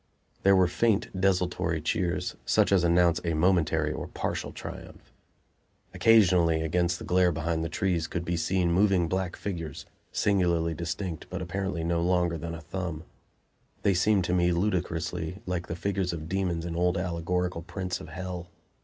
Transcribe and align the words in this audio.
There 0.41 0.55
were 0.55 0.65
faint, 0.67 1.09
desultory 1.13 1.79
cheers, 1.79 2.35
such 2.43 2.71
as 2.71 2.83
announce 2.83 3.21
a 3.23 3.35
momentary 3.35 3.91
or 3.93 4.07
partial 4.07 4.51
triumph. 4.51 5.13
Occasionally, 5.93 6.63
against 6.63 6.97
the 6.97 7.05
glare 7.05 7.31
behind 7.31 7.63
the 7.63 7.69
trees, 7.69 8.07
could 8.07 8.25
be 8.25 8.35
seen 8.35 8.71
moving 8.71 9.07
black 9.07 9.35
figures, 9.35 9.85
singularly 10.11 10.73
distinct 10.73 11.27
but 11.29 11.39
apparently 11.43 11.83
no 11.83 12.01
longer 12.01 12.39
than 12.39 12.55
a 12.55 12.61
thumb. 12.61 13.03
They 13.83 13.93
seemed 13.93 14.23
to 14.23 14.33
me 14.33 14.51
ludicrously 14.51 15.43
like 15.45 15.67
the 15.67 15.75
figures 15.75 16.13
of 16.13 16.27
demons 16.27 16.65
in 16.65 16.75
old 16.75 16.97
allegorical 16.97 17.61
prints 17.61 18.01
of 18.01 18.09
hell. 18.09 18.49